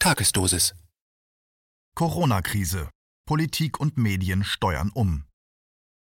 Tagesdosis. 0.00 0.76
Corona-Krise. 1.96 2.88
Politik 3.26 3.80
und 3.80 3.96
Medien 3.98 4.44
steuern 4.44 4.92
um. 4.94 5.24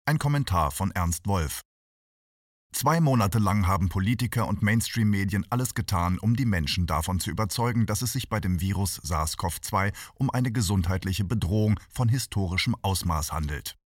Ein 0.04 0.19
Kommentar 0.19 0.71
von 0.71 0.90
Ernst 0.90 1.26
Wolf. 1.26 1.62
Zwei 2.74 3.01
Monate 3.01 3.38
lang 3.38 3.67
haben 3.67 3.88
Politiker 3.88 4.48
und 4.48 4.61
Mainstream-Medien 4.61 5.46
alles 5.48 5.72
getan, 5.72 6.19
um 6.19 6.37
die 6.37 6.45
Menschen 6.45 6.87
davon 6.87 7.21
zu 7.21 7.30
überzeugen, 7.30 7.87
dass 7.87 8.03
es 8.03 8.13
sich 8.13 8.28
bei 8.28 8.38
dem 8.38 8.60
Virus 8.60 9.01
SARS-CoV-2 9.03 9.95
um 10.17 10.28
eine 10.28 10.53
gesundheitliche 10.53 11.24
Bedrohung 11.24 11.81
von 11.88 12.10
historischem 12.10 12.76
Ausmaß 12.83 13.33
handelt. 13.33 13.76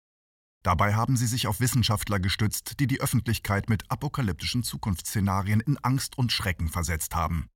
Dabei 0.64 0.96
haben 0.96 1.16
sie 1.16 1.28
sich 1.28 1.46
auf 1.46 1.60
Wissenschaftler 1.60 2.18
gestützt, 2.18 2.80
die 2.80 2.88
die 2.88 3.00
Öffentlichkeit 3.00 3.70
mit 3.70 3.88
apokalyptischen 3.92 4.64
Zukunftsszenarien 4.64 5.60
in 5.60 5.78
Angst 5.78 6.18
und 6.18 6.32
Schrecken 6.32 6.68
versetzt 6.68 7.14
haben. 7.14 7.48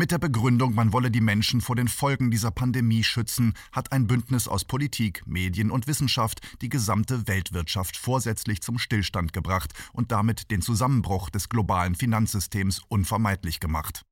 Mit 0.00 0.12
der 0.12 0.18
Begründung, 0.18 0.74
man 0.74 0.94
wolle 0.94 1.10
die 1.10 1.20
Menschen 1.20 1.60
vor 1.60 1.76
den 1.76 1.86
Folgen 1.86 2.30
dieser 2.30 2.50
Pandemie 2.50 3.04
schützen, 3.04 3.52
hat 3.70 3.92
ein 3.92 4.06
Bündnis 4.06 4.48
aus 4.48 4.64
Politik, 4.64 5.22
Medien 5.26 5.70
und 5.70 5.86
Wissenschaft 5.86 6.40
die 6.62 6.70
gesamte 6.70 7.28
Weltwirtschaft 7.28 7.98
vorsätzlich 7.98 8.62
zum 8.62 8.78
Stillstand 8.78 9.34
gebracht 9.34 9.74
und 9.92 10.10
damit 10.10 10.50
den 10.50 10.62
Zusammenbruch 10.62 11.28
des 11.28 11.50
globalen 11.50 11.94
Finanzsystems 11.94 12.80
unvermeidlich 12.88 13.60
gemacht. 13.60 14.06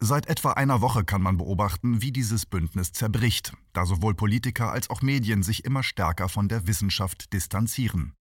Seit 0.00 0.26
etwa 0.26 0.54
einer 0.54 0.80
Woche 0.80 1.04
kann 1.04 1.22
man 1.22 1.36
beobachten, 1.36 2.02
wie 2.02 2.10
dieses 2.10 2.44
Bündnis 2.44 2.90
zerbricht, 2.90 3.52
da 3.74 3.86
sowohl 3.86 4.16
Politiker 4.16 4.72
als 4.72 4.90
auch 4.90 5.02
Medien 5.02 5.44
sich 5.44 5.64
immer 5.64 5.84
stärker 5.84 6.28
von 6.28 6.48
der 6.48 6.66
Wissenschaft 6.66 7.32
distanzieren. 7.32 8.14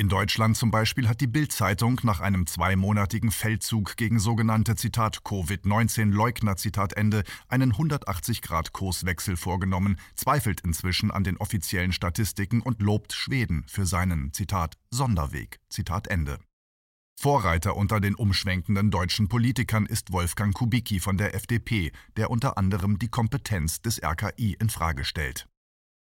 In 0.00 0.08
Deutschland 0.08 0.56
zum 0.56 0.70
Beispiel 0.70 1.10
hat 1.10 1.20
die 1.20 1.26
Bild-Zeitung 1.26 2.00
nach 2.04 2.20
einem 2.20 2.46
zweimonatigen 2.46 3.30
Feldzug 3.30 3.98
gegen 3.98 4.18
sogenannte 4.18 4.74
Zitat 4.74 5.24
Covid-19-Leugner 5.24 6.56
Zitat 6.56 6.94
Ende 6.94 7.22
einen 7.48 7.74
180-Grad-Kurswechsel 7.74 9.36
vorgenommen, 9.36 9.98
zweifelt 10.14 10.62
inzwischen 10.62 11.10
an 11.10 11.22
den 11.22 11.36
offiziellen 11.36 11.92
Statistiken 11.92 12.62
und 12.62 12.80
lobt 12.80 13.12
Schweden 13.12 13.66
für 13.68 13.84
seinen 13.84 14.32
Zitat 14.32 14.78
Sonderweg 14.90 15.60
Zitat 15.68 16.08
Ende. 16.08 16.38
Vorreiter 17.20 17.76
unter 17.76 18.00
den 18.00 18.14
umschwenkenden 18.14 18.90
deutschen 18.90 19.28
Politikern 19.28 19.84
ist 19.84 20.12
Wolfgang 20.12 20.54
Kubicki 20.54 21.00
von 21.00 21.18
der 21.18 21.34
FDP, 21.34 21.92
der 22.16 22.30
unter 22.30 22.56
anderem 22.56 22.98
die 22.98 23.08
Kompetenz 23.08 23.82
des 23.82 24.02
RKI 24.02 24.56
in 24.58 24.70
Frage 24.70 25.04
stellt. 25.04 25.46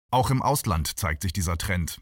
Auch 0.10 0.32
im 0.32 0.42
Ausland 0.42 0.98
zeigt 0.98 1.22
sich 1.22 1.32
dieser 1.32 1.60
Trend. 1.60 2.02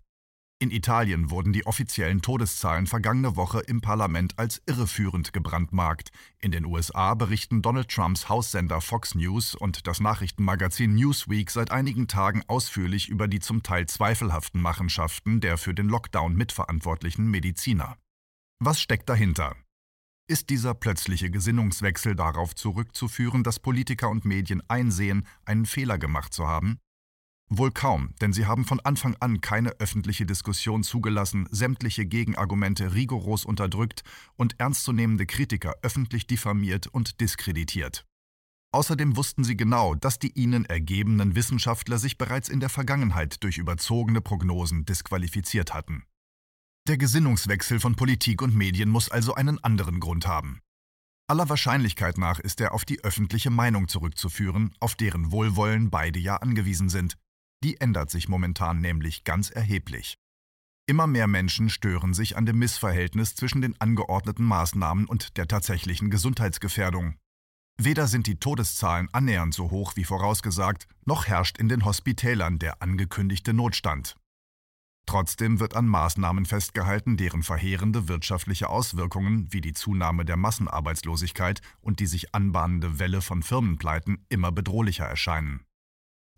In 0.62 0.70
Italien 0.70 1.32
wurden 1.32 1.54
die 1.54 1.66
offiziellen 1.66 2.22
Todeszahlen 2.22 2.86
vergangene 2.86 3.36
Woche 3.36 3.62
im 3.62 3.82
Parlament 3.82 4.38
als 4.38 4.62
irreführend 4.68 5.34
gebrandmarkt. 5.34 6.12
In 6.38 6.52
den 6.52 6.66
USA 6.66 7.16
berichten 7.16 7.64
Donald 7.64 7.90
Trumps 7.90 8.30
Haussender 8.30 8.80
Fox 8.80 9.16
News 9.16 9.56
und 9.56 9.88
das 9.88 10.00
Nachrichtenmagazin 10.00 10.94
Newsweek 10.94 11.50
seit 11.50 11.72
einigen 11.72 12.08
Tagen 12.08 12.44
ausführlich 12.46 13.10
über 13.10 13.28
die 13.28 13.40
zum 13.40 13.64
Teil 13.64 13.88
zweifelhaften 13.88 14.62
Machenschaften 14.62 15.42
der 15.42 15.58
für 15.58 15.74
den 15.74 15.88
Lockdown 15.88 16.36
mitverantwortlichen 16.36 17.26
Mediziner. 17.26 17.98
Was 18.60 18.80
steckt 18.80 19.10
dahinter? 19.10 19.56
Ist 20.28 20.52
dieser 20.52 20.76
plötzliche 20.76 21.32
Gesinnungswechsel 21.32 22.16
darauf 22.16 22.54
zurückzuführen, 22.54 23.42
dass 23.42 23.60
Politiker 23.60 24.12
und 24.12 24.26
Medien 24.26 24.62
einsehen, 24.68 25.26
einen 25.44 25.66
Fehler 25.66 25.98
gemacht 25.98 26.36
zu 26.36 26.48
haben? 26.48 26.78
Wohl 27.54 27.72
kaum, 27.72 28.16
denn 28.22 28.32
sie 28.32 28.46
haben 28.46 28.64
von 28.64 28.80
Anfang 28.80 29.18
an 29.20 29.42
keine 29.42 29.72
öffentliche 29.72 30.26
Diskussion 30.26 30.84
zugelassen, 30.84 31.50
sämtliche 31.52 32.06
Gegenargumente 32.06 32.94
rigoros 32.94 33.44
unterdrückt 33.44 34.04
und 34.38 34.58
ernstzunehmende 34.58 35.26
Kritiker 35.26 35.76
öffentlich 35.82 36.26
diffamiert 36.26 36.88
und 36.88 37.20
diskreditiert. 37.20 38.06
Außerdem 38.74 39.18
wussten 39.18 39.44
sie 39.44 39.58
genau, 39.58 39.96
dass 39.96 40.18
die 40.18 40.32
ihnen 40.32 40.64
ergebenen 40.64 41.36
Wissenschaftler 41.36 41.98
sich 42.00 42.18
bereits 42.18 42.48
in 42.48 42.62
der 42.62 42.70
Vergangenheit 42.70 43.44
durch 43.44 43.58
überzogene 43.58 44.22
Prognosen 44.22 44.86
disqualifiziert 44.86 45.74
hatten. 45.74 46.06
Der 46.88 46.98
Gesinnungswechsel 46.98 47.82
von 47.82 47.98
Politik 47.98 48.42
und 48.42 48.56
Medien 48.56 48.88
muss 48.88 49.12
also 49.12 49.36
einen 49.36 49.62
anderen 49.62 50.00
Grund 50.00 50.26
haben. 50.26 50.62
Aller 51.28 51.50
Wahrscheinlichkeit 51.50 52.18
nach 52.18 52.40
ist 52.40 52.62
er 52.62 52.74
auf 52.74 52.86
die 52.86 53.04
öffentliche 53.04 53.50
Meinung 53.50 53.90
zurückzuführen, 53.90 54.74
auf 54.80 54.96
deren 54.96 55.34
Wohlwollen 55.34 55.90
beide 55.90 56.20
ja 56.20 56.38
angewiesen 56.38 56.88
sind, 56.88 57.18
die 57.64 57.80
ändert 57.80 58.10
sich 58.10 58.28
momentan 58.28 58.82
nämlich 58.82 59.24
ganz 59.24 59.50
erheblich. 59.50 60.18
Immer 60.88 61.08
mehr 61.08 61.28
Menschen 61.28 61.70
stören 61.70 62.14
sich 62.14 62.36
an 62.36 62.46
dem 62.46 62.60
Missverhältnis 62.60 63.36
zwischen 63.36 63.62
den 63.62 63.80
angeordneten 63.80 64.44
Maßnahmen 64.44 65.06
und 65.06 65.38
der 65.38 65.48
tatsächlichen 65.48 66.10
Gesundheitsgefährdung. 66.10 67.16
Weder 67.78 68.08
sind 68.08 68.28
die 68.28 68.36
Todeszahlen 68.36 69.08
annähernd 69.12 69.54
so 69.54 69.72
hoch 69.72 69.96
wie 69.96 70.04
vorausgesagt, 70.04 70.88
noch 71.06 71.28
herrscht 71.28 71.58
in 71.58 71.70
den 71.70 71.86
Hospitälern 71.86 72.60
der 72.60 72.82
angekündigte 72.82 73.54
Notstand. 73.54 74.16
Trotzdem 75.08 75.60
wird 75.60 75.76
an 75.76 75.88
Maßnahmen 75.88 76.46
festgehalten, 76.46 77.18
deren 77.18 77.44
verheerende 77.44 78.08
wirtschaftliche 78.08 78.70
Auswirkungen 78.70 79.52
wie 79.52 79.62
die 79.62 79.74
Zunahme 79.74 80.26
der 80.26 80.38
Massenarbeitslosigkeit 80.38 81.62
und 81.80 82.00
die 82.00 82.06
sich 82.06 82.36
anbahnende 82.36 83.00
Welle 83.00 83.22
von 83.22 83.44
Firmenpleiten 83.44 84.26
immer 84.30 84.52
bedrohlicher 84.52 85.06
erscheinen. 85.06 85.66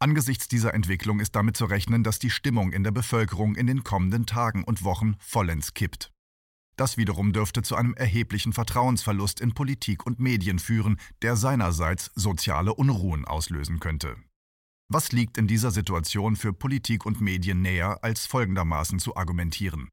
Angesichts 0.03 0.49
dieser 0.49 0.73
Entwicklung 0.73 1.21
ist 1.21 1.33
damit 1.33 1.55
zu 1.55 1.63
rechnen, 1.63 2.03
dass 2.03 2.19
die 2.19 2.29
Stimmung 2.29 2.73
in 2.73 2.83
der 2.83 2.91
Bevölkerung 2.91 3.55
in 3.55 3.67
den 3.67 3.85
kommenden 3.85 4.25
Tagen 4.25 4.65
und 4.65 4.83
Wochen 4.83 5.15
vollends 5.17 5.73
kippt. 5.75 6.11
Das 6.75 6.97
wiederum 6.97 7.31
dürfte 7.31 7.61
zu 7.61 7.77
einem 7.77 7.93
erheblichen 7.93 8.51
Vertrauensverlust 8.51 9.39
in 9.39 9.53
Politik 9.53 10.05
und 10.05 10.19
Medien 10.19 10.59
führen, 10.59 10.99
der 11.21 11.37
seinerseits 11.37 12.11
soziale 12.15 12.73
Unruhen 12.73 13.23
auslösen 13.23 13.79
könnte. 13.79 14.17
Was 14.89 15.13
liegt 15.13 15.37
in 15.37 15.47
dieser 15.47 15.71
Situation 15.71 16.35
für 16.35 16.51
Politik 16.51 17.05
und 17.05 17.21
Medien 17.21 17.61
näher, 17.61 18.03
als 18.03 18.25
folgendermaßen 18.25 18.99
zu 18.99 19.15
argumentieren? 19.15 19.87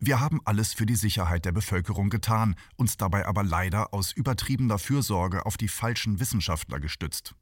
Wir 0.00 0.20
haben 0.20 0.40
alles 0.44 0.72
für 0.72 0.86
die 0.86 0.94
Sicherheit 0.94 1.44
der 1.44 1.50
Bevölkerung 1.50 2.10
getan, 2.10 2.54
uns 2.76 2.96
dabei 2.96 3.26
aber 3.26 3.42
leider 3.42 3.92
aus 3.92 4.12
übertriebener 4.12 4.78
Fürsorge 4.78 5.46
auf 5.46 5.56
die 5.56 5.66
falschen 5.66 6.20
Wissenschaftler 6.20 6.78
gestützt. 6.78 7.34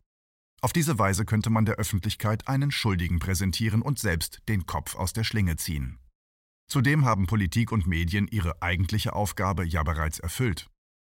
Auf 0.62 0.72
diese 0.72 0.98
Weise 0.98 1.24
könnte 1.24 1.50
man 1.50 1.64
der 1.64 1.76
Öffentlichkeit 1.76 2.48
einen 2.48 2.70
Schuldigen 2.70 3.18
präsentieren 3.18 3.82
und 3.82 3.98
selbst 3.98 4.42
den 4.48 4.66
Kopf 4.66 4.94
aus 4.96 5.12
der 5.12 5.24
Schlinge 5.24 5.56
ziehen. 5.56 5.98
Zudem 6.68 7.04
haben 7.04 7.26
Politik 7.26 7.70
und 7.70 7.86
Medien 7.86 8.26
ihre 8.26 8.60
eigentliche 8.62 9.14
Aufgabe 9.14 9.64
ja 9.64 9.82
bereits 9.82 10.18
erfüllt. 10.18 10.68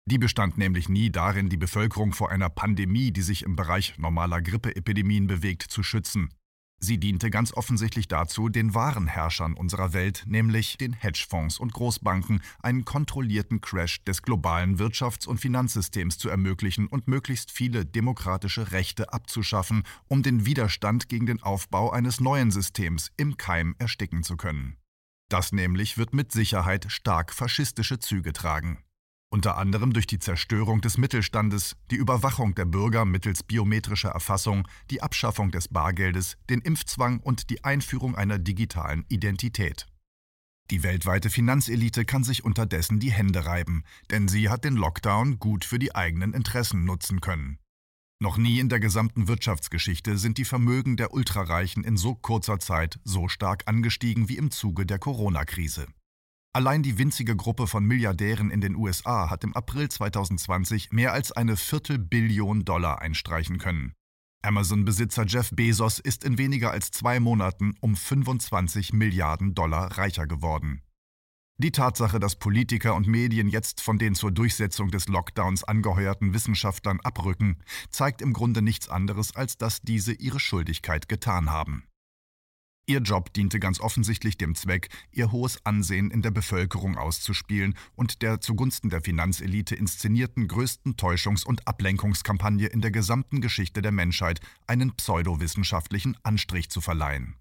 Die 0.06 0.18
bestand 0.18 0.58
nämlich 0.58 0.90
nie 0.90 1.12
darin, 1.12 1.50
die 1.50 1.58
Bevölkerung 1.58 2.14
vor 2.14 2.32
einer 2.32 2.50
Pandemie, 2.50 3.12
die 3.12 3.22
sich 3.22 3.44
im 3.44 3.56
Bereich 3.56 3.98
normaler 3.98 4.42
Grippeepidemien 4.42 5.28
bewegt, 5.28 5.64
zu 5.64 5.84
schützen. 5.84 6.30
Sie 6.84 6.98
diente 6.98 7.30
ganz 7.30 7.54
offensichtlich 7.54 8.08
dazu, 8.08 8.50
den 8.50 8.74
wahren 8.74 9.06
Herrschern 9.06 9.54
unserer 9.54 9.94
Welt, 9.94 10.24
nämlich 10.26 10.78
den 10.78 10.94
Hedgefonds 10.94 11.60
und 11.60 11.74
Großbanken, 11.74 12.42
einen 12.64 12.86
kontrollierten 12.86 13.62
Crash 13.62 14.04
des 14.04 14.24
globalen 14.24 14.80
Wirtschafts- 14.80 15.28
und 15.28 15.38
Finanzsystems 15.38 16.18
zu 16.18 16.28
ermöglichen 16.30 16.88
und 16.88 17.08
möglichst 17.08 17.52
viele 17.52 17.86
demokratische 17.86 18.72
Rechte 18.72 19.14
abzuschaffen, 19.14 19.84
um 20.08 20.24
den 20.24 20.48
Widerstand 20.48 21.08
gegen 21.08 21.28
den 21.28 21.44
Aufbau 21.44 21.92
eines 21.92 22.20
neuen 22.20 22.50
Systems 22.50 23.12
im 23.16 23.38
Keim 23.38 23.76
ersticken 23.78 24.24
zu 24.24 24.36
können. 24.36 24.78
Das 25.30 25.52
nämlich 25.52 26.00
wird 26.00 26.16
mit 26.16 26.32
Sicherheit 26.32 26.92
stark 26.92 27.32
faschistische 27.32 28.00
Züge 28.00 28.34
tragen 28.34 28.80
unter 29.32 29.58
anderem 29.58 29.94
durch 29.94 30.08
die 30.08 30.20
Zerstörung 30.20 30.82
des 30.82 30.98
Mittelstandes, 30.98 31.78
die 31.90 31.96
Überwachung 31.96 32.54
der 32.54 32.66
Bürger 32.66 33.06
mittels 33.06 33.44
biometrischer 33.44 34.10
Erfassung, 34.10 34.68
die 34.90 35.02
Abschaffung 35.02 35.52
des 35.52 35.70
Bargeldes, 35.70 36.38
den 36.50 36.60
Impfzwang 36.60 37.20
und 37.22 37.50
die 37.50 37.64
Einführung 37.64 38.16
einer 38.16 38.38
digitalen 38.38 39.06
Identität. 39.08 39.88
Die 40.70 40.84
weltweite 40.84 41.30
Finanzelite 41.30 42.06
kann 42.06 42.24
sich 42.24 42.44
unterdessen 42.44 43.00
die 43.00 43.12
Hände 43.12 43.46
reiben, 43.46 43.84
denn 44.10 44.28
sie 44.28 44.50
hat 44.50 44.66
den 44.66 44.76
Lockdown 44.76 45.40
gut 45.40 45.66
für 45.66 45.80
die 45.80 45.96
eigenen 45.96 46.34
Interessen 46.34 46.86
nutzen 46.86 47.22
können. 47.22 47.58
Noch 48.22 48.38
nie 48.38 48.60
in 48.60 48.70
der 48.70 48.80
gesamten 48.80 49.28
Wirtschaftsgeschichte 49.28 50.18
sind 50.18 50.38
die 50.38 50.46
Vermögen 50.46 50.96
der 50.96 51.14
Ultrareichen 51.14 51.84
in 51.84 51.98
so 51.98 52.16
kurzer 52.16 52.60
Zeit 52.60 53.00
so 53.04 53.28
stark 53.28 53.64
angestiegen 53.66 54.30
wie 54.30 54.38
im 54.38 54.52
Zuge 54.52 54.86
der 54.86 55.00
Corona-Krise. 55.00 55.88
Allein 56.54 56.84
die 56.84 56.98
winzige 56.98 57.38
Gruppe 57.38 57.66
von 57.66 57.86
Milliardären 57.86 58.52
in 58.52 58.60
den 58.60 58.76
USA 58.76 59.30
hat 59.30 59.46
im 59.46 59.56
April 59.56 59.88
2020 59.88 60.92
mehr 60.92 61.14
als 61.14 61.32
eine 61.32 61.56
Viertelbillion 61.56 62.66
Dollar 62.66 63.02
einstreichen 63.02 63.58
können. 63.58 63.94
Amazon-Besitzer 64.42 65.26
Jeff 65.26 65.52
Bezos 65.52 66.00
ist 66.00 66.26
in 66.26 66.38
weniger 66.38 66.72
als 66.72 66.92
zwei 66.92 67.22
Monaten 67.22 67.76
um 67.80 67.96
25 67.96 68.92
Milliarden 68.92 69.54
Dollar 69.54 69.98
reicher 69.98 70.28
geworden. 70.28 70.82
Die 71.58 71.72
Tatsache, 71.72 72.20
dass 72.20 72.36
Politiker 72.36 72.96
und 72.96 73.08
Medien 73.08 73.48
jetzt 73.48 73.82
von 73.82 73.98
den 73.98 74.16
zur 74.16 74.32
Durchsetzung 74.32 74.92
des 74.92 75.08
Lockdowns 75.08 75.64
angeheuerten 75.64 76.34
Wissenschaftlern 76.34 77.00
abrücken, 77.02 77.60
zeigt 77.92 78.22
im 78.22 78.34
Grunde 78.34 78.62
nichts 78.62 78.90
anderes, 78.90 79.36
als 79.36 79.58
dass 79.58 79.80
diese 79.82 80.12
ihre 80.12 80.40
Schuldigkeit 80.40 81.08
getan 81.08 81.50
haben. 81.50 81.86
Ihr 82.88 83.00
Job 83.00 83.32
diente 83.34 83.60
ganz 83.60 83.80
offensichtlich 83.80 84.38
dem 84.38 84.56
Zweck, 84.56 84.90
ihr 85.12 85.32
hohes 85.32 85.66
Ansehen 85.66 86.10
in 86.12 86.22
der 86.22 86.32
Bevölkerung 86.32 86.98
auszuspielen 86.98 87.76
und 87.96 88.22
der 88.22 88.42
zugunsten 88.42 88.90
der 88.90 89.02
Finanzelite 89.02 89.76
inszenierten 89.76 90.48
größten 90.48 90.96
Täuschungs- 90.96 91.46
und 91.46 91.68
Ablenkungskampagne 91.68 92.68
in 92.68 92.82
der 92.82 92.92
gesamten 92.92 93.40
Geschichte 93.40 93.82
der 93.82 93.92
Menschheit 93.92 94.40
einen 94.68 94.96
pseudowissenschaftlichen 94.96 96.18
Anstrich 96.24 96.70
zu 96.70 96.82
verleihen. 96.82 97.36